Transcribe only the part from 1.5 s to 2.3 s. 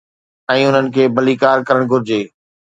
ڪرڻ گهرجي.